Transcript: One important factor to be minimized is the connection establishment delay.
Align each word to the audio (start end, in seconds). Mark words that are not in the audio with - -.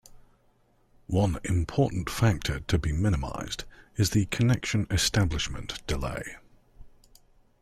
One 1.05 1.37
important 1.43 2.09
factor 2.09 2.61
to 2.61 2.79
be 2.79 2.91
minimized 2.91 3.65
is 3.97 4.09
the 4.09 4.25
connection 4.25 4.87
establishment 4.89 5.85
delay. 5.85 6.37